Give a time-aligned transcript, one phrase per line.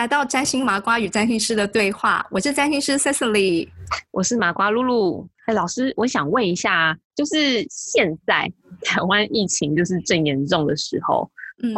[0.00, 3.68] 来到占星麻瓜与占星师的对话，我是占星师 Cecily，
[4.12, 5.28] 我是麻瓜露露。
[5.44, 8.50] 哎，老师，我想问一下，就是现在
[8.80, 11.30] 台湾疫情就是正严重的时候，
[11.62, 11.74] 嗯，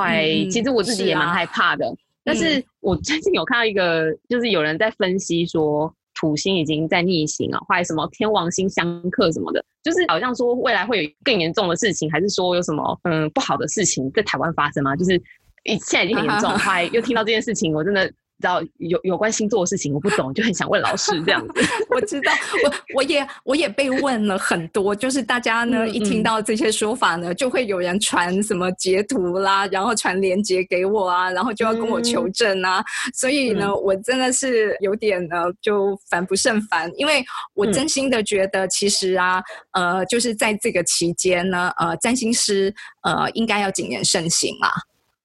[0.49, 1.85] 其实我自己也蛮害怕的。
[2.23, 14.95] 但是我最近有看到一个，就是有人在分析说，土星已经在逆行啊，或者什么天王星相克什么的，就是好像说未来会有更严重的事情，还是说有什么嗯不好的事情在台湾发生吗？
[14.95, 15.21] 就是。
[15.65, 18.15] 现在已经很严重， 还又听到这件事情，我真的知
[18.49, 21.55] 道有有关星座的事情，我不懂，就很想问老师这样子。
[21.95, 22.33] 我知道，
[22.65, 32.83] 我我也我也被问了很多，就是大家呢一听到这些说法呢，就会有人传什么截图啦，然后传链接给我啊，然后就要跟我求证啊。
[33.15, 37.23] 所以呢，我真的是有点呢就烦不胜烦，因为
[37.55, 39.41] 我真心的觉得，其实啊，
[39.73, 44.73] 呃，就是在这个期间呢，呃，占星师呃应该要谨言慎行啊。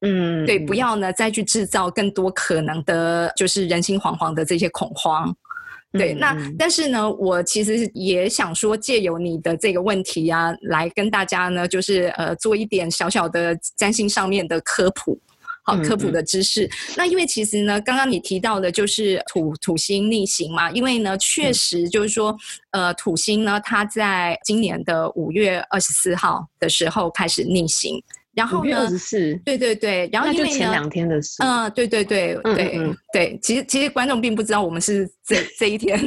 [0.01, 5.35] 嗯，对，不要呢再去制造更多可能的，就是人心惶惶的这些恐慌。
[5.93, 15.19] 对，那但是呢，我其实也想说，借由你的这个问题啊，来跟大家呢，就是呃，做一点小小的占星上面的科普，
[15.63, 16.69] 好，科普的知识。
[16.95, 22.35] 那因为其实呢，刚刚你提到的就是土土星逆行嘛，因为呢，确实就是说，
[22.71, 28.03] 呃，土星呢，它在今年的五月二十四号的时候开始逆行。
[28.38, 28.88] 然后呢？
[29.43, 31.38] 对对对，然后因为前两天的事。
[31.39, 32.80] 嗯，对对对对
[33.11, 35.99] 对，其实其实观众并不知道我们是这 这一天，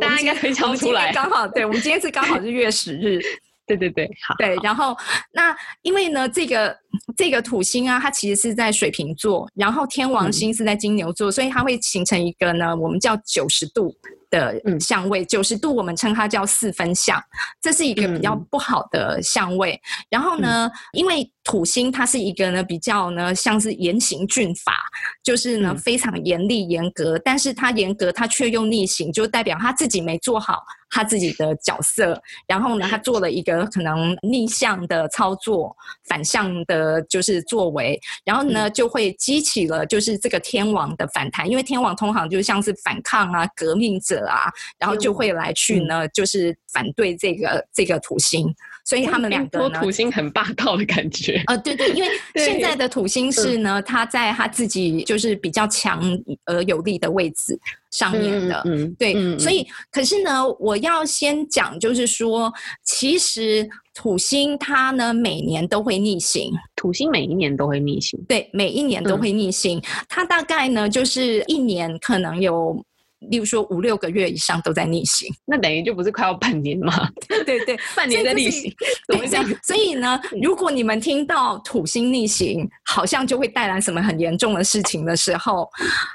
[0.00, 1.12] 大家应该可以想出来。
[1.12, 3.20] 刚好，对我们今天是刚好是月十日。
[3.66, 4.34] 对对对，好。
[4.38, 4.96] 对，然后
[5.32, 6.74] 那因为呢，这个
[7.16, 13.94] 这个土星啊，它其实是在水瓶座，然后天王星是在金牛座，所以它会形成一个呢，我们叫九十度。
[14.28, 17.16] 的相位九十度，我们称它叫四分相，
[17.62, 19.80] 这是一个比较不好的相位。
[20.10, 24.74] 然后呢，因为土星它是一个呢比较呢像是严刑峻法，
[25.22, 30.60] 就是呢非常严厉严格，但是它严格它却又逆行，就代表他自己没做好
[30.90, 32.20] 他自己的角色。
[32.48, 35.74] 然后呢，他做了一个可能逆向的操作，
[36.08, 44.26] 反向的就是作为，然后呢就会激起了就是这个天王的反弹，因为天王通常就像是反抗啊革命者。
[44.26, 48.52] 啊，然后就会来去呢，就是反对这个这个土星，
[48.84, 51.40] 所以他们两个呢，土星很霸道的感觉。
[51.46, 56.02] 呃，对对，因为 现在的土星是呢，他在他自己就是比较强
[56.46, 57.56] 而有力的位置
[57.96, 62.52] 上面的，嗯，对，所以可是呢，我要先讲，就是说，
[62.84, 69.80] 其实土星它呢每年都会逆行，土星每一年都会逆行，对，每一年都会逆行，
[70.10, 72.84] 它大概呢就是一年可能有。
[73.30, 77.10] 例如说五六个月以上都在逆行，那等于就不是快要半年吗？
[77.44, 78.72] 对对， 半年在逆行，
[79.08, 79.44] 怎么讲？
[79.62, 85.68] 所以呢，如果你们听到土星逆行，好像就会带来什么很严重的事情的时候，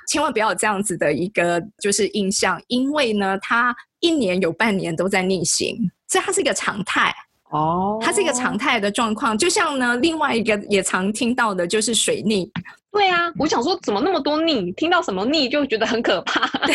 [0.08, 7.14] 千万不要有这样子的一个就是印象，因为呢，它一年有半年都在逆行，所以它是一个常态。
[7.52, 12.50] 哦，它是一个常态的状况，就像呢，另外一个也常听到的就是水逆。
[12.92, 14.72] 对啊，我想说怎么那么多逆？
[14.74, 16.46] 听到什么逆就觉得很可怕。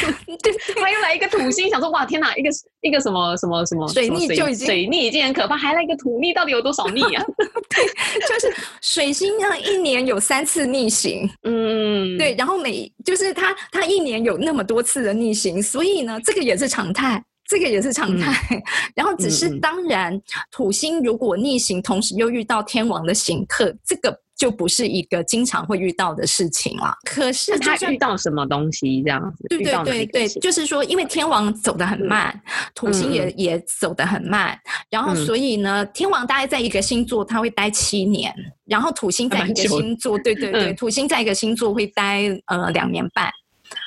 [0.43, 2.49] 对，还又来一个土星，想说哇天哪，一个
[2.81, 7.23] 一个什么什么什么水逆就已经水逆已经很可怕，还来一个土逆，到底有多少逆啊？
[7.69, 7.87] 对，
[8.27, 11.29] 就是水星呢，一年有三次逆行。
[11.43, 17.23] 嗯，对，然后每就是它它一年有那么多次的逆行，所以呢，这个也是常态。
[17.49, 18.63] 这个也是常态，
[18.95, 20.21] 然后只是当然，
[20.51, 26.95] 土星如果逆行，同时又遇到天王的行克，这个就不是一个经常会遇到的事情了。
[27.05, 29.47] 可是他遇到什么东西这样子？
[29.49, 32.39] 对对对对，就是说，因为天王走得很慢，
[32.75, 34.59] 土星也也走得很慢，
[34.91, 43.31] 然后所以呢，天王大概在一个星座他会待七年，然后土星在一个星座，对对对，土星在一个星座会待呃两年半。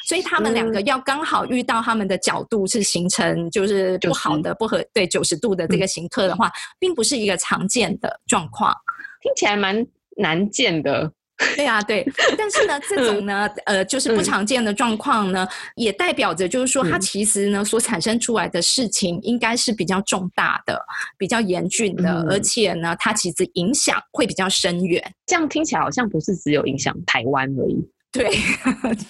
[0.08, 8.74] 所以他们两个要刚好遇到他们的角度是形成就是不好的不合对九十度的这个形刻的话，并不是一个常见的状况，
[9.22, 9.86] 听起来蛮
[10.18, 11.12] 难见的。
[11.56, 12.06] 对啊，对。
[12.38, 20.78] 但是呢，这种呢，呃，就是不常见的状况呢，也代表着就是说，它其实呢所产生出来的事情应该是比较重大的、
[21.18, 25.02] 比较严峻的，而且呢，它其实影响会比较深远。
[25.28, 27.90] 这样听起来好像不是只有影响台湾而已。
[28.14, 28.28] 对，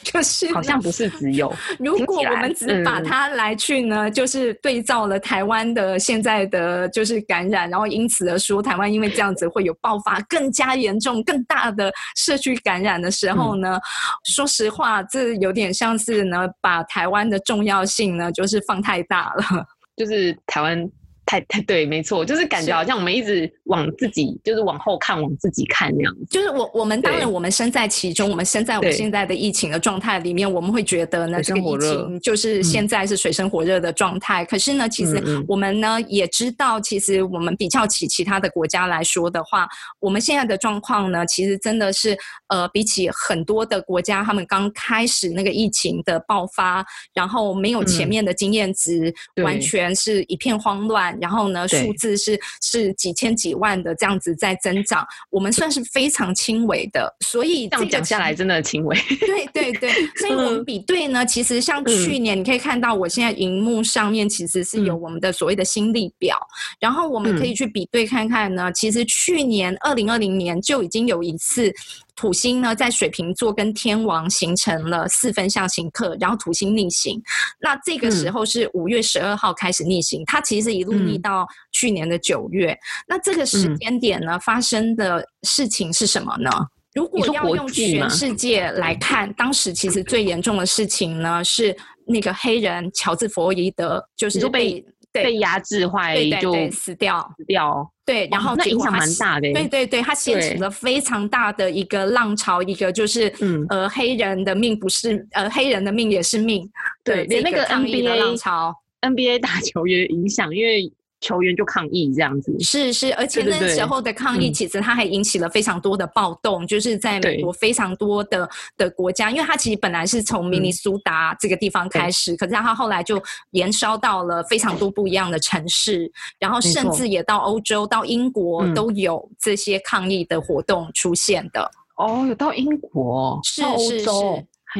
[0.03, 1.53] 就 是好像不是只有。
[1.79, 13.79] 如果我们只把它来去呢，就是对照了台湾的现在的就是感染，然后因此而说台湾因为这样子会有爆发更加严重、更大的社区感染的时候呢，
[14.25, 19.65] 说实话，这有点像是呢把台湾的重要性呢就是放太大了。
[19.95, 20.89] 就是台湾
[21.29, 26.25] 太太对，没错，就是感觉好像我们一直往自己，就是往后看，往自己看那样子。
[26.27, 34.43] 就是我我们当然我们身在其中，我们身在我们现在的疫情的状态里面，我们会觉得呢，这个疫情就是现在是水深火热的状态。
[34.43, 39.67] 可是呢，其实我们呢也知道，其实我们比较起其他的国家来说的话，
[39.99, 42.17] 我们现在的状况呢，其实真的是
[42.47, 46.83] 呃，比起很多的国家，他们刚开始那个疫情的爆发，
[47.13, 58.95] 然后没有前面的经验值，完全是一片慌乱，然后呢，数字是是几千几万的这样子在增长，我们算是非常轻微的，所以这样讲下来真的轻微。
[59.19, 66.39] 对对对， 所以我们比对呢，其实像去年你可以看到，我现在荧幕上面其实是有我们的所谓的新力表，
[66.79, 71.73] 然后我们可以去比对看看呢，其实去年二零二零年就已经有一次。
[72.19, 77.17] 土星呢，在水瓶座跟天王形成了四分象形刻，然后土星逆行。
[77.61, 82.77] 那这个时候是五月十二号开始逆行，它其实一路逆到去年的九月。
[83.07, 86.51] 那这个时间点呢，发生的事情是什么呢？
[86.93, 91.73] 如果要用全世界来看，当时其实最严重的事情呢，是
[92.05, 94.85] 那个黑人乔治·弗洛伊德，就是被。
[95.11, 97.91] 被压制坏就死掉，死掉。
[98.05, 99.51] 对，然后那影响蛮大的。
[99.53, 106.69] 对对对，它掀起了非常大的一个浪潮，一个就是，嗯，呃，黑人的命不是，呃，黑人的命也是命。
[107.03, 110.91] 对，连那个 NBA 浪潮，NBA 打球也影响，因为。
[111.21, 123.21] 球员就抗议这样子，是是，而且那时候的抗议其实它还引起了非常多的暴动，就是在美国非常多的的国家，因为它其实本来是从明尼苏达这个地方开始，可是它后来就
[123.51, 131.69] 延烧到了非常多不一样的城市，然后甚至也到欧洲、到英国都有这些抗议的活动出现的。
[131.97, 134.05] 哦，有到英国，是是是，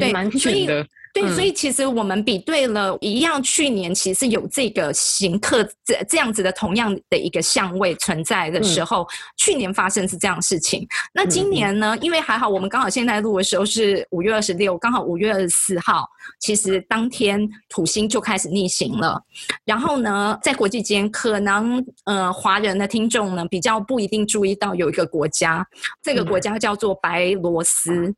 [0.00, 1.20] 对，蛮远的。
[1.20, 10.86] 对，所以其实我们比对了一样，去年其实有这个行客这这样子的同样的一个相位存在的时候，去年发生是这样事情。
[11.12, 11.96] 那今年呢？
[12.00, 16.06] 因为还好，我们刚好现在录的时候是五月二十六，刚好五月二十四号，
[16.40, 19.20] 其实当天土星就开始逆行了。
[19.64, 25.66] 然后呢，在国际间，可能呃华人的听众呢比较不一定注意到有一个国家，
[26.02, 28.14] 这个国家叫做白罗斯。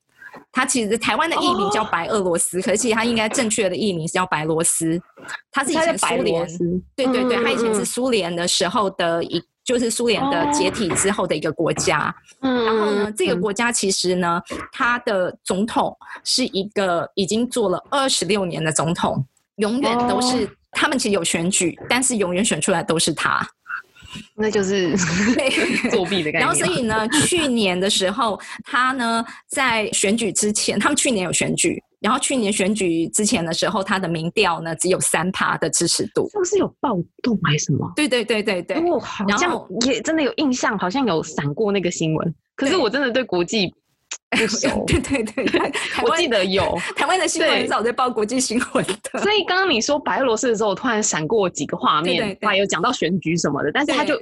[0.51, 5.01] 它其实台湾的译名叫白俄罗斯，可是它应该正确的译名是叫白罗斯。
[5.51, 6.47] 它是以前苏联，
[6.97, 12.15] 对对对，它以前是苏联的时候的一，就是苏联的解体之后的一个国家。
[12.41, 14.41] 嗯，然后呢，这个国家其实呢，
[14.73, 19.25] 它的总统是一个已经做了二十六年的总统，
[19.57, 23.47] 永远都是他们其实有选举，但是永远选出来都是他。
[24.37, 24.97] 那就是
[25.91, 26.47] 作弊的感觉。
[26.47, 36.29] 然后，所以呢， 去年的时候，他呢在选举之前，他们去年有选举，然后去年选举之前的时候，他的民调呢只有三趴的支持度。
[36.31, 37.93] 是不是有暴动还是什么？
[37.97, 38.77] 对对对对对。
[38.79, 42.35] 哦，好像也真的有印象，好像有闪过那个新闻。
[42.55, 43.75] 可是我真的对国际。
[44.37, 46.79] 不熟，对对对， 我记得有。
[46.97, 49.21] 台湾的新闻很少在报国际新闻的。
[49.21, 54.21] 所以刚刚你说白俄罗斯的时候，我突然闪过几个画面，还有讲到选举什么的，但是他就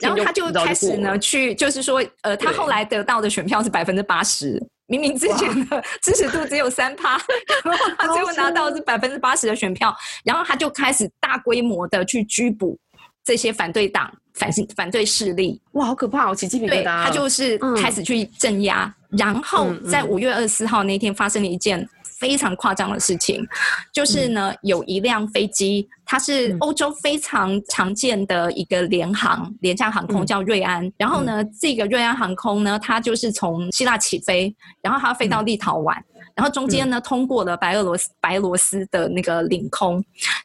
[0.00, 7.20] 然后他就开始呢去，就是说，呃，他后来得到的选票是百分之八十，明明之前的支持度只有三趴，
[7.64, 9.94] 然后他最后拿到是百分之八十的选票，
[10.24, 12.76] 然后他就开始大规模的去拘捕
[13.24, 14.12] 这些反对党。
[14.34, 16.26] 反反对势力，哇，好可怕！
[16.30, 17.04] 我起鸡皮疙瘩。
[17.04, 21.86] 他就是开始去镇压，然后在五月二十四号那天发生了一件
[22.18, 23.46] 非常夸张的事情，
[23.92, 30.90] 就是呢，有一辆飞机，它是欧洲非常常见的一个联航廉价航空，叫瑞安。
[30.96, 35.94] 然后呢，这个瑞安航空呢，它就是从希腊起飞，然后它飞到立陶宛。
[36.34, 40.02] 然后中间呢，通过了白俄罗斯白罗斯的那个领空，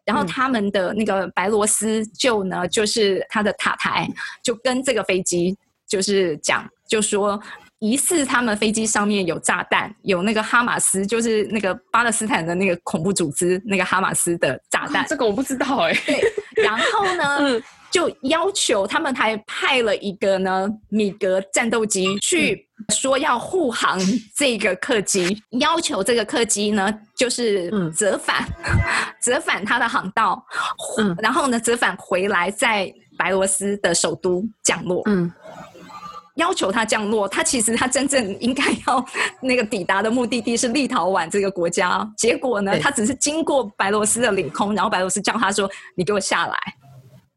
[0.08, 4.10] 然后他们的那个白罗斯就呢，就是他的塔台
[4.42, 7.40] 就跟这个飞机就是讲，就说
[7.80, 15.06] 疑似他们飞机上面有炸弹，有那个哈马斯，就是那个巴勒斯坦的那个恐怖组织那个哈马斯的炸弹。
[15.10, 15.94] 这个我不知道哎。
[16.06, 16.24] 对，
[16.64, 17.62] 然后呢？
[17.90, 24.00] 就要求他们还派了一个呢米格战斗机去说要护航
[24.36, 28.46] 这个客机，要求这个客机呢就是折返，
[29.22, 30.44] 折返它的航道，
[31.20, 35.02] 然后呢折返回来在白罗斯的首都降落。
[35.06, 35.32] 嗯，
[36.36, 39.04] 要求他降落，他其实他真正应该要
[39.42, 46.56] 那个抵达的目的地是立陶宛这个国家，结果呢他只是经过白罗斯的领空，然后白罗斯叫他说你给我下来。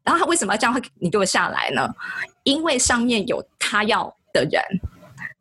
[0.03, 1.87] 然后他为什么要这样会你给我下来呢？
[2.43, 4.61] 因为上面有他要的人，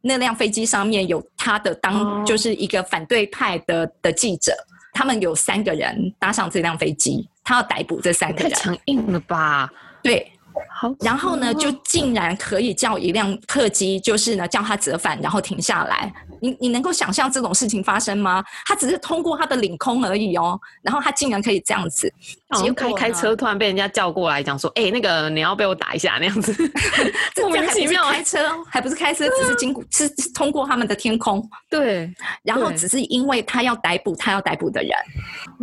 [0.01, 4.53] 那辆飞机上面有他的当就是一个反对派的的记者，
[4.93, 8.51] 他们有三个人搭上这辆飞机，他要逮捕这三个人。
[8.51, 9.71] 太强硬了吧？
[10.03, 10.31] 对。
[10.81, 16.11] 好，然后呢，就竟然可以叫一辆客机，就是呢叫他折返，然后停下来。
[16.41, 18.43] 你你能够想象这种事情发生吗？
[18.65, 22.11] 他只是通过他的领空而已哦，然后他竟然可以这样子。
[22.55, 26.51] 结果开车突然被人家叫过来讲说：“哎，那个你要被我打一下那样子。
[27.43, 28.39] ”莫名其妙开车，
[28.71, 31.47] 还不是开车，只是经过是通过他们的天空。
[31.69, 32.11] 对，
[32.43, 34.91] 然后只是因为他要逮捕他要逮捕的人。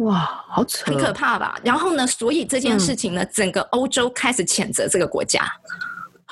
[0.06, 1.60] 哇，好扯，很可怕吧？
[1.64, 5.50] 然后呢，所以这件事情呢，整个欧洲开始谴责这个国家，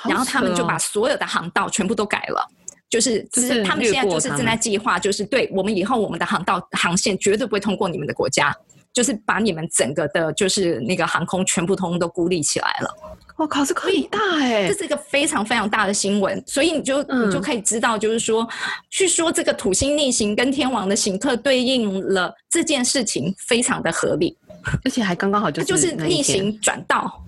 [0.08, 2.46] 然后他们就把所有的航道全部都改了。
[2.88, 8.54] 就是，就是他们现在就是正在计划，就是对我们以后我们的航道航线绝对不会通过你们的国家，
[8.92, 12.94] 就是把你们整个的，就是那个航空全部通都孤立起来了。
[13.36, 14.68] 我靠，这可以大哎！
[14.68, 18.48] 这是一个非常非常大的新闻，所以你就你就可以知道，就是说，
[18.88, 24.38] 据说这个土星逆行跟天王的行客对应了这件事情，非常的合理，
[24.84, 27.20] 而且还刚刚好就就是逆行转道。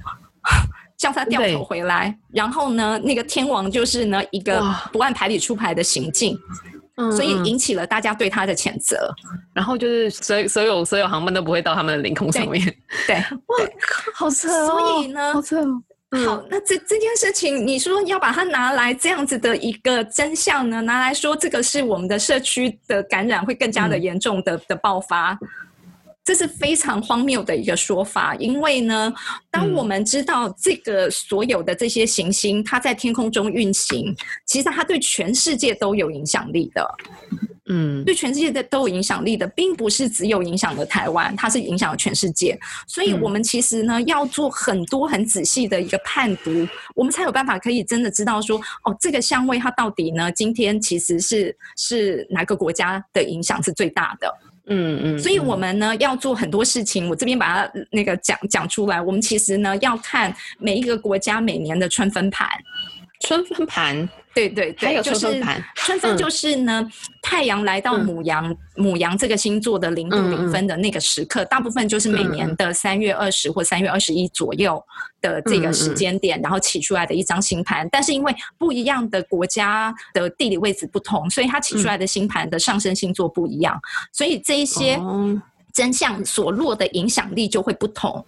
[0.98, 4.60] 叫他掉头回来，然后呢，那个天王就是呢一个
[4.92, 6.36] 不按牌理出牌的行径，
[7.16, 9.08] 所以引起了大家对他的谴责。
[9.54, 12.60] 然后就是所所有所有航班都不会到他们的领空上面。
[13.06, 14.66] 对，哇靠，好扯哦！
[14.66, 15.56] 所以呢，好扯。
[16.26, 25.38] 好，那这这件事情，你说要把它拿来这样子的一个真相呢，拿来说这个是我们的社区的感染会更加的严重的的爆发。
[26.28, 29.10] 这是非常荒谬的一个说法，因为呢，
[29.50, 36.86] 当我们知道这个所有的这些行星它在天空中运行，其实它对全世界都有影响力的，
[37.70, 42.60] 嗯，对全世界的都有影响力的，并不是只有影响了台湾，它是影响了全世界。
[42.86, 46.50] 所以，我们其实呢要做很多很仔细的一个判读，
[46.94, 54.30] 我们才有办法可以真的知道说，哦，这个香味它到底呢，今天其实是是哪个国家的影响是最大的。
[54.68, 59.00] 嗯嗯，所以我们呢要做很多事情，我这边把它那个讲讲出来。
[59.00, 62.48] 我们其实呢要看每一个国家每年的春分盘，
[63.20, 64.08] 春分盘。
[64.34, 65.42] 对对对，就是
[65.74, 66.88] 春分就是呢，
[67.20, 74.80] 太阳来到母羊母羊这个星座的零度零分的那个时刻，大部分就是每年的三月二十或三月二十一左右
[75.20, 77.88] 的这个时间点，然后起出来的一张星盘。
[77.90, 83.80] 但是因为不一样的国家的地理位置不同，所以它起出来的星盘的上升星座不一样，
[84.12, 85.00] 所以这一些
[85.78, 88.24] 真相所落的影响力就会不同。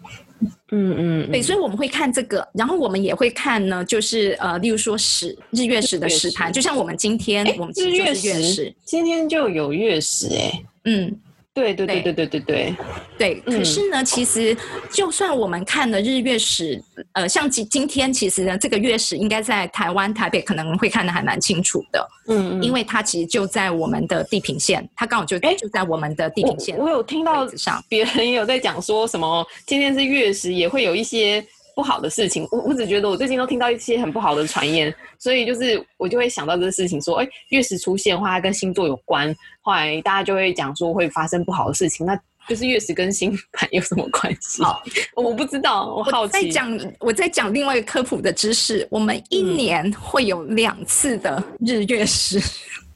[0.70, 11.20] 嗯嗯，对，所以我们会看这个，然后我们也会看呢，就是呃，例如说时日月食的时盘，就像我们今天，我们日月食，今天就有月食哎，嗯。
[11.52, 12.76] 对对对对对对对
[13.18, 14.56] 对，可是呢，其实
[14.90, 16.80] 就算我们看了日月食，
[17.12, 26.78] 呃，像今今天，其实呢，这个月食应该在台湾台北可能会看得还蛮清楚的，嗯，因为它其实就在我们的地平线，它刚好就就在我们的地平线。
[26.78, 31.44] 我有听到上别人也有在讲说什么，今天是月食，也会有一些。
[31.74, 44.62] 不好的事情，我我只觉得我最近都听到一些很不好的传言，所以就是我就会想到这个事情，说，哎，月食出现的话，它跟星座有关，后来大家就会讲说会发生不好的事情，那就是月食跟星盘有什么关系？
[44.62, 44.82] 好，
[45.14, 46.32] 我不知道，我好奇。
[46.32, 52.40] 在讲我在讲另外一个科普的知识，我们一年会有两次的日月食。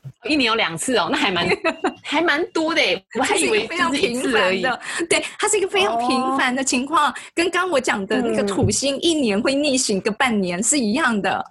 [0.28, 1.48] 一年有两次哦，那还蛮
[2.02, 2.80] 还蛮多的
[3.18, 4.80] 我还以为非常频繁的。
[5.08, 11.44] 对，它是一个非常频繁的情况，跟刚我讲的那个土星一年会逆行个半年是一样的。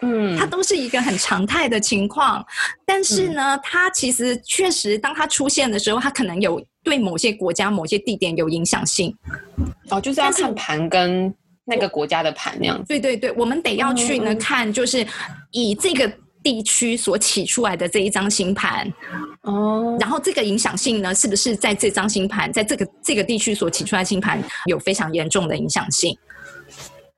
[0.00, 2.44] 嗯，它都是一个很常态的情况。
[2.86, 9.12] 但是呢，它其实确实，当它出现的时候，它可能有对某些国家、某些地点有影响性。
[9.90, 12.80] 哦，就是要看盘跟那个国家的盘那样。
[12.86, 15.06] 对对对，我们得要去呢看，就是
[15.50, 16.10] 以这个。
[16.42, 18.92] 地区所起出来的这一张星盘，
[19.42, 26.16] 哦，然后这个影响性呢，是不是在这张星盘，在这个这个地区所起出来星盘有非常严重的影响性？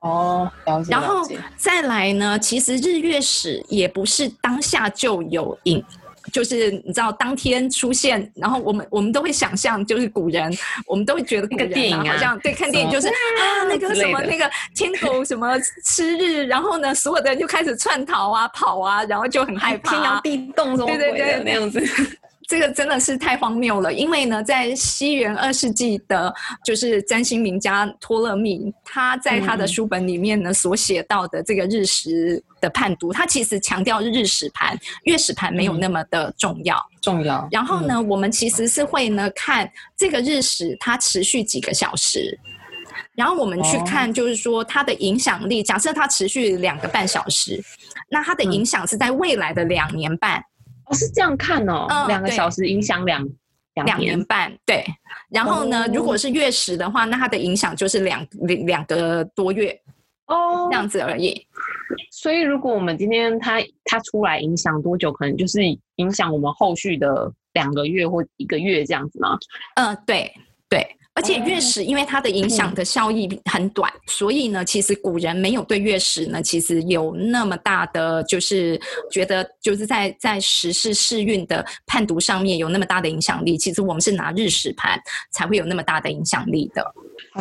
[0.00, 0.90] 哦，了解。
[0.90, 5.84] 然后再来呢，其实日月食也不是当下就有影。
[6.32, 10.50] 就是你知道当天出现，然后我们我们都会想象，就是古人，
[10.86, 21.42] 我们都会觉得古人啊，好像对看电影就是啊那个什么那个天狗什么吃日，然后呢所有的人就开始窜逃啊跑啊，然后就很害怕，天摇地动什么对对。
[21.44, 21.80] 那样子。
[22.50, 36.76] 这个真的是太荒谬了，因为呢，在西元二世纪的，就是占星名家托勒密，他在他的书本里面呢所写到的这个日食的判读，他其实强调日食盘、月食盘没有那么的重要。
[37.00, 37.48] 重要。
[37.52, 42.36] 然后呢，我们其实是会呢看这个日食它持续几个小时，
[43.14, 45.62] 然后我们去看就是说它的影响力。
[45.62, 47.62] 假设它持续两个半小时，
[48.10, 50.44] 那它的影响是在未来的两年半。
[50.94, 53.26] 是这样看哦，两个小时影响两
[53.74, 54.84] 两年半，对。
[55.30, 58.26] 然后呢，如果是月食的话，那它的影响就是两
[58.66, 59.78] 两个多月。
[60.26, 61.44] 哦，这样子而已。
[62.12, 65.60] 所以，如果我们今天它它出来影响多久，可能就是
[65.96, 69.36] 影响我们后续的两个月或一个月这样子吗？
[69.74, 70.32] 嗯，对
[70.68, 70.86] 对。
[71.20, 83.58] 而且月食，因为它的影响的效益很短，所以呢，其实古人没有对月食呢，其实有那么大的，就是觉得就是在在时事世运的判读上面有那么大的影响力。
[83.58, 84.98] 其实我们是拿日食盘
[85.30, 86.82] 才会有那么大的影响力的。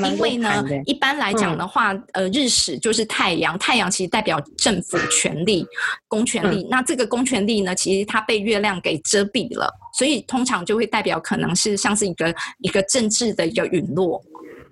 [0.03, 5.65] 因为呢，一般来讲的话，呃，日食就是太阳，太阳其实代表政府权力、
[6.09, 6.67] 公权力。
[6.69, 14.23] 那这个公权力呢，其实它被月亮给遮蔽了，所以通常就会代表可能是像是一个一个政治的一个陨落，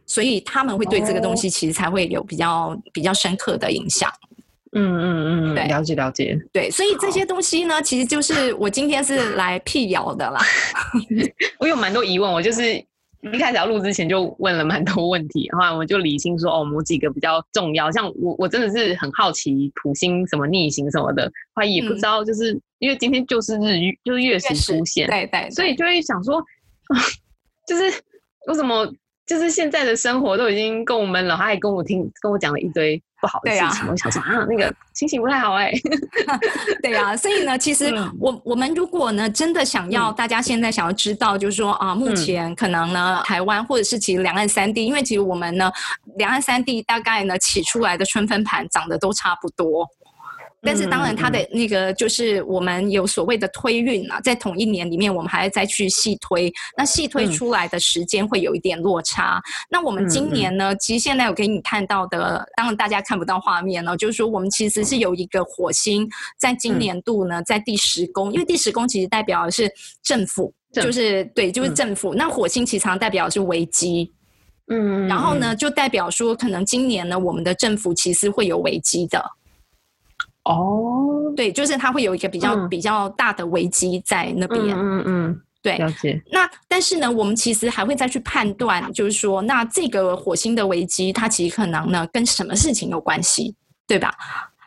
[0.05, 4.09] 所以他们会对这个东西其实才会有比较比较深刻的影响。
[4.71, 6.39] 嗯嗯嗯，对，了解了解。
[6.53, 10.39] 对，所以这些东西呢，其实就是我今天是来辟谣的啦。
[11.59, 12.81] 我有蛮多疑问，我就是。
[13.21, 17.91] 一开始要录之前就问了蛮多问题，然后我们就理清说哦，某几个比较重要。
[17.91, 26.43] 像我，我真的是很好奇土星什么逆行什么的，后来也不知道，就是因为今天就是日月，就是月食出现，对对，所以就会想说，
[27.67, 27.83] 就是
[28.47, 28.91] 为什么？
[29.27, 35.71] 就是现在的生活都已经够闷了，他还跟我听跟我讲了一堆不好的事情，我想说啊，那个心情不太好哎。
[36.81, 45.69] 对呀，所以呢，其实我我们如果呢真的想要大家现在想要知道，就是说啊，目前可能呢台湾或者是其实两岸三地，因为其实我们呢
[46.15, 49.85] 两岸三地大概呢起出来的春分盘长得都差不多。
[50.67, 59.41] 但是当然，它的那个就是我们有所谓的推运啊，在同一年里面，我们还要再去细推，那细推出来的时间会有一点落差。
[59.71, 66.05] 那我们今年呢，其实现在有给你看到的，当然大家看不到画面了，就是说我们其实是有一个火星
[66.37, 69.71] 在今年度呢，在第十宫，因为第十宫其实代表的是
[70.03, 72.13] 政府，就是对，就是政府。
[72.13, 74.11] 那火星其实常代表的是危机，
[74.67, 79.23] 嗯，然后呢，就代表说可能今年呢，我们的政府其实会有危机的。
[80.47, 84.63] 哦，对，就是它会有一个比较比较大的危机在那边。
[84.69, 86.21] 嗯嗯，对，了解。
[86.31, 93.53] 那但是呢，我们其实还会再去判断，就是说，那这个火星的危机，它其实可能呢跟什么事情有关系，
[93.85, 94.09] 对吧？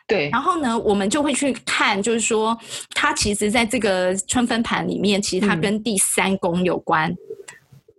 [0.06, 0.28] 对。
[0.30, 2.56] 然后呢，我们就会去看，就是说，
[2.94, 7.14] 它其实在这个春分盘里面，其实它跟第三宫有关。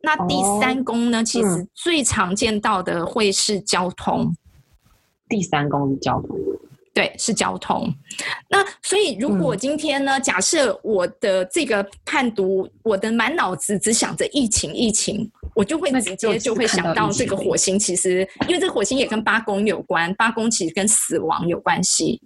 [0.03, 4.35] 那第三宫呢，其实最常见到的会是交通。
[5.29, 6.37] 第三宫是交通。
[6.93, 7.89] 对，是交通。
[8.49, 17.79] 那所以，如果今天呢，假设我的这个判读，我的满脑子只想着疫情，疫情，我就会直接就会想到这个火星。
[17.79, 22.21] 其实，因为这个火星也跟八宫有关，八宫其实跟死亡有关系。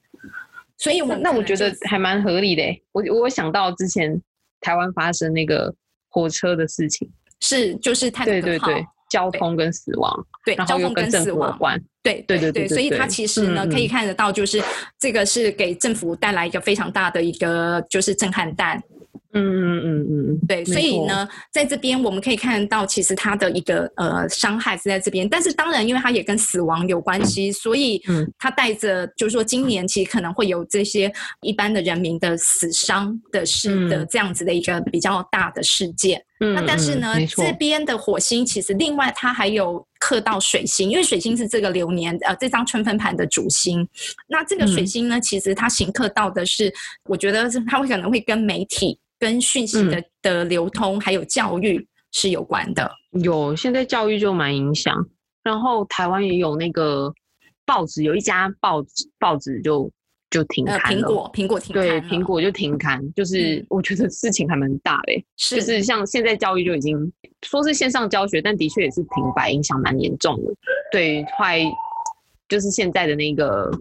[0.78, 2.64] 所以，我那我觉得还蛮合理的。
[2.92, 4.20] 我我想到之前
[4.62, 5.74] 台湾发生那个
[6.10, 7.08] 火车的事情，
[7.40, 8.84] 是就是太对对对。
[9.10, 11.52] 交通跟死亡，对，交通跟死亡。
[11.52, 14.62] 有关，对对对对，所以它其实呢，可以看得到，就是
[15.00, 18.82] 这个是给政府带来一个非常大的一个就是震撼弹。
[19.36, 28.02] 嗯嗯嗯嗯，对，所以呢，在这边我们可以看到，其实它的一个呃伤害是在这边，但是当然，因为它也跟死亡有关系，所以
[28.40, 36.18] 它带着就是说，今年其实可能会有这些一般的人民的死伤的事的这样子的一个比较大的事件。
[36.42, 43.88] 嗯那但是呢，这边的火星其实另外它还有克到水星，因为水星是这个流年呃这张春分盘的主星。
[44.28, 46.74] 那这个水星呢，其实它行克到的是，
[47.06, 49.00] 我觉得是它会可能会跟媒体。
[49.20, 52.92] 跟讯息的的流通还有教育是有关的。
[53.24, 54.94] 有，现在教育就蛮影响。
[55.44, 57.14] 然后台湾也有那个
[57.66, 59.92] 报纸，有一家报纸报纸就
[60.30, 60.82] 就停刊了。
[60.82, 65.26] 苹果，苹果停对，苹果就停刊，就是我觉得事情还蛮大的。
[65.38, 67.12] 是，就是像现在教育就已经
[67.44, 70.54] 说是线上教学，但的确也是停摆，影响蛮严重的。
[70.92, 71.60] 对，快
[72.50, 73.72] 就是现在的那个。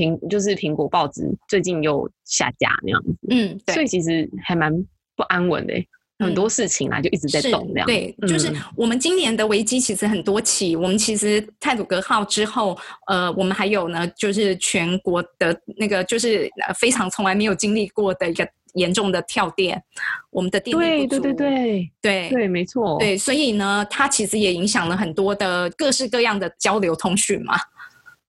[0.00, 4.72] 苹就是苹果报纸最近又下架那样子，嗯，所以其实还蛮
[5.14, 5.74] 不安稳的，
[6.18, 7.86] 很多事情啊就一直在动这样。
[7.86, 12.76] 对，就是我们今年的危机其实很多起，我们其实泰鲁格号之后，
[13.08, 19.82] 呃，我们还有呢，就是全国的那个就是非常从来没有经历过的一个严重的跳电，
[20.30, 27.58] 我们的电力不足，对对对对对对，没错，对，所以呢，它其实也影响了很多的各式各样的交流通讯嘛。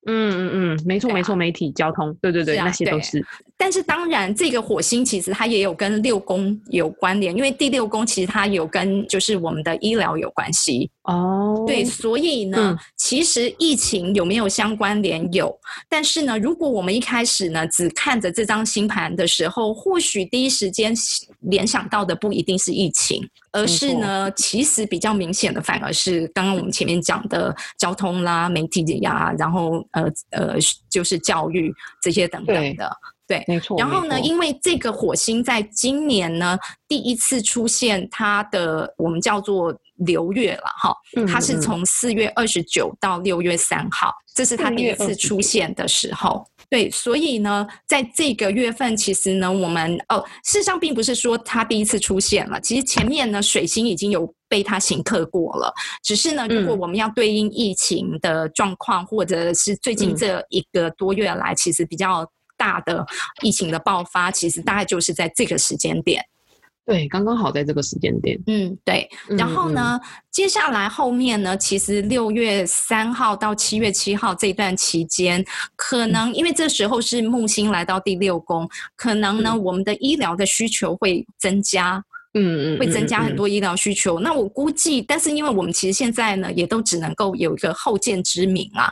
[0.08, 3.24] 嗯嗯嗯，没错没错，媒体交通，对对对，那些都是。
[3.56, 11.64] 但是当然，这个火星其实它也有跟六宫有关联，因为第六宫其实它有跟就是我们的医疗有关系哦。
[11.68, 15.32] 对，所以呢，其实疫情有没有相关联？
[15.32, 15.56] 有，
[15.88, 20.96] 但是呢，如果我们一开始呢只看着这张星盘的时候，或许第一时间
[21.42, 30.56] 联想到的不一定是疫情，而是呢，其实比较明显的反而是刚刚我们前面讲的交通啦、媒体呀，然后呃呃，
[30.90, 32.92] 就是教育这些等等的。
[33.28, 33.78] 对，没错。
[33.78, 40.94] 然后呢，因为这个火星在今年呢第一次出现它的我们叫做流月了哈，
[41.28, 46.46] 它是从四月二十九到六月三号，这是它第一次出现的时候。
[46.72, 62.26] 对，所以呢，在这个月份，其实呢，我们哦，事实上并不是说它第一次出现了，其实前面呢，水星已经有被它刑克过了，只是呢，如果我们要对应疫情的状况，或者是最近这一个多月来，其实比较。
[62.58, 63.04] 大的
[63.42, 66.24] 疫情的爆发，其实大概就是在这个时间点。
[66.86, 68.38] 对，刚刚好在这个时间点。
[68.48, 69.08] 嗯，对。
[69.30, 70.00] 然后呢，
[70.32, 82.04] 接下来后面呢，其实六月三号到七月七号这段期间，可能因为这时候是木星来到第六宫，可能呢，我们的医疗的需求会增加。
[82.34, 84.20] 嗯嗯，会增加很多医疗需求。
[84.20, 88.90] 那我估计，但是因为我们其实现在呢，也都只能够有一个后见之明啊。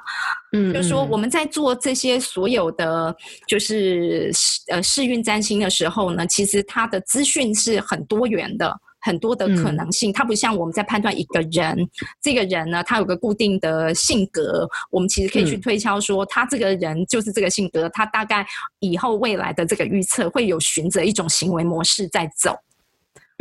[0.51, 3.15] 嗯，就是说我们在做这些所有的
[3.47, 4.29] 就是
[4.67, 10.11] 呃试运占星的时候呢，其实它的资讯是很多元的，很多的可能性。
[10.11, 11.87] 它不像我们在判断一个人，
[12.21, 18.45] 这个人呢，他有个固定的性格，我们其实可以去推敲说，他这个人就是这个性格，他大概
[18.79, 22.53] 以后未来的这个预测会有循着一种行为模式在走。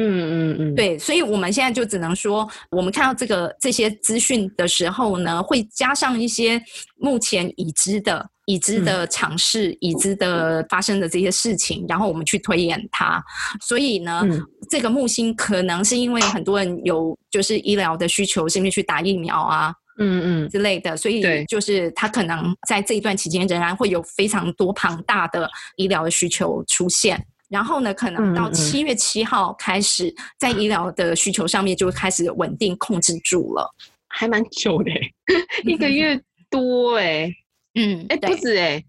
[0.00, 6.62] 嗯嗯嗯，对，所以我们现在就只能说，我们看到这个这些资讯的时候呢，会加上一些
[6.98, 13.20] 目前已知的、已知的尝试、已知的发生的这些事情，然后我们去推演它。
[13.60, 14.22] 所以呢，
[14.70, 20.48] 这个木星可能是因为很多人有就是医疗的需求，是因为去打疫苗啊，嗯嗯。
[20.48, 27.26] 之类的，所以就是他可能在这一段期间仍然会有非常多庞大的医疗的需求出现。
[27.48, 33.74] 然后呢，可能到七月七号开始，在医疗的需求上面就会开始稳定控制住了，
[34.08, 34.90] 还蛮久的，
[35.64, 37.32] 一个月多哎，
[37.74, 38.84] 嗯，哎不止哎，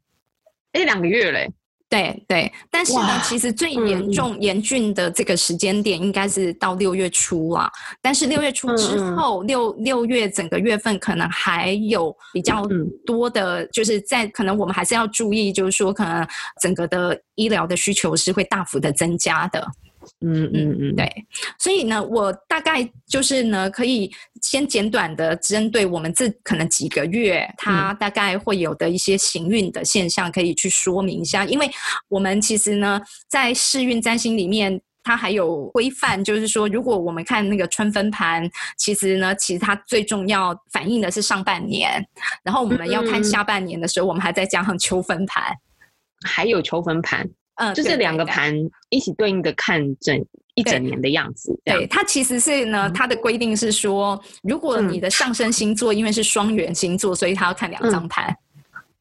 [0.73, 1.49] 哎两个月嘞。
[1.89, 7.67] 对对，但是呢，其实最严重严峻的这个时间点应该是到六月初啊。
[7.99, 12.63] 但是六月初之后，六六月整个月份可能还有比较
[13.07, 16.27] 多的，就是在可能我们还是要注意，就是说可能
[16.61, 19.67] 整个的医疗的需求是会大幅的增加的。
[20.21, 21.07] 嗯嗯嗯，对，
[21.57, 31.45] 所以呢，我大概就是呢，可以先简短的针对我们这可能几个月，它大概会有的一些行运的现象，可以去说明一下。
[31.45, 31.69] 因为
[32.07, 42.05] 我们其实呢，在试运占星里面，它还有规范，就是说，如果我们看那个春分盘，其实呢，其实它最重要反映的是上半年，
[42.43, 45.43] 然后我们要看下半年的时候，我们还在加上秋分盘，
[46.25, 47.29] 还有秋分盘。
[47.59, 48.53] 嗯，就是两个盘
[48.89, 51.53] 一起对应的看整一整年的样子。
[51.63, 58.35] 对，它其实是呢，它的规定是说，如果你的上升星座因为是双元星座，所以它要看两张盘，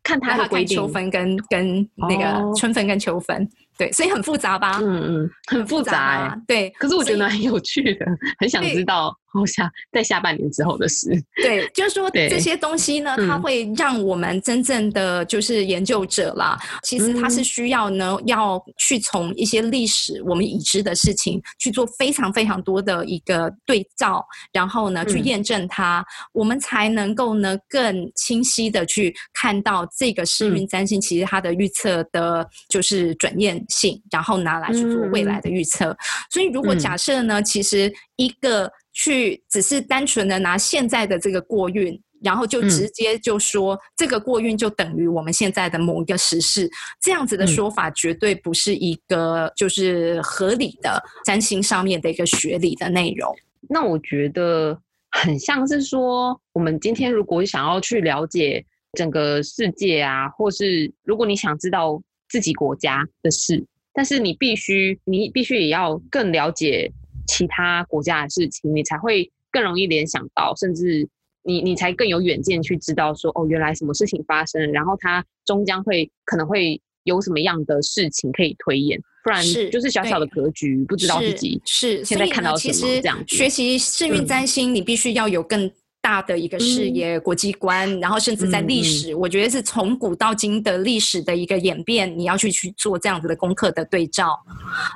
[0.03, 3.49] 看他的规定，秋分跟跟那个春分跟秋分。
[3.79, 4.79] 对，所以很复杂吧？
[4.83, 6.39] 嗯嗯，很复杂。
[6.47, 8.05] 对，可是我觉得很有趣的，
[8.39, 9.17] 很想知道。
[9.31, 11.07] 后下在下半年之后的事，
[11.43, 35.97] 对，就是说 这些东西呢，它会让我们真正的就是研究者啦，其实它是需要呢，要去从一些历史我们已知的事情去做非常非常多的一个对照，然后呢去验证它，我们才能够呢更清晰的去看到这个世运占星其实它的预测的就是转验性，然后拿来去做未来的预测。
[36.31, 46.69] 所以如果假设呢，其实一个去只是单纯的拿现在的这个过运，然后就直接就说这个过运就等于我们现在的某一个时事，
[47.01, 53.33] 这样子的说法绝对不是一个就是合理的占星上面的一个学理的内容。
[53.69, 54.77] 那我觉得
[55.11, 66.93] 很像是说，我们今天如果想要去了解整个世界啊，或是如果你想知道自己国家的事，但是你必须你必须也要更了解。
[67.31, 71.07] 其他国家的事情，你才会更容易联想到，甚至
[71.43, 83.23] 你你才更有远见去知道说，哦，原来什么事情发生，然后它终将会可能会有什么样的事情可以推演，不然就是小小的格局，不知道自己是现在看到什么这样。
[83.27, 85.71] 学习幸运占星，你必须要有更。
[86.09, 94.35] 大的一个视野、国际观，然后甚至在历史，我觉得是从古到今的历史的一个演变，你要去去做这样子的功课的对照，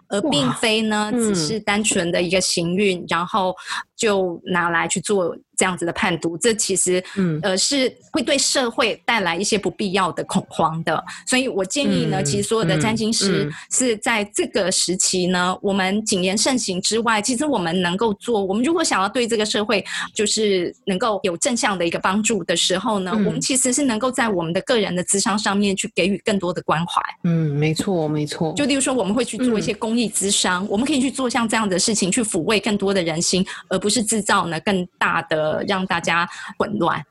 [0.08, 3.54] 而并非呢只是单纯的一个行运，然后
[4.02, 5.36] 就拿来去做。
[5.54, 11.00] 这样子的判读，这其实，嗯，呃，是会对社会带来一些不必要的恐慌的。
[11.24, 27.00] 所以我建议呢，其实所有的占星师是在这个时期呢，我们谨言慎行之外，其实我们能够做，我们如果想要对这个社会就是能够有正向的一个帮助的时候呢，我们其实是能够在我们的个人的智商上面去给予更多的关怀。
[27.22, 28.52] 嗯，没错，没错。
[28.56, 35.62] 就例如说，我们会去做一些公益智商，我们可以去做像这样的事情，去抚慰更多的人心，而不是制造呢更大的。
[35.68, 36.28] 让大家
[36.58, 37.04] 混乱，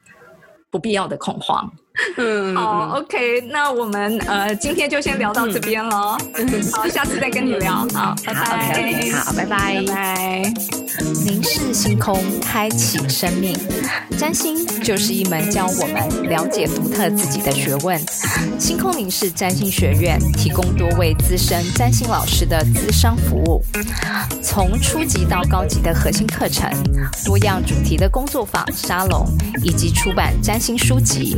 [0.69, 1.71] 不必要的恐慌。
[2.17, 6.17] 嗯，好，OK，那我们呃今天就先聊到这边了。
[6.71, 7.85] 好，下次再跟你聊。
[7.93, 9.11] 好，拜拜。
[9.11, 10.53] 好，拜拜，拜拜。
[11.25, 13.57] 凝视星空，开启生命。
[14.17, 17.99] 占星就是一门教我们了解独特自己的学问。
[18.59, 23.63] 星空凝视占星学院提供多位资深占星老师的资商服务，
[24.41, 26.69] 从初级到高级的核心课程，
[27.25, 29.27] 多样主题的工作坊、沙龙，
[29.63, 31.35] 以及出版占星书籍。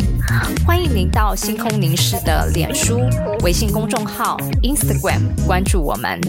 [0.65, 2.99] 欢迎您到星空凝视的脸书、
[3.43, 6.19] 微信公众号、Instagram 关注我们。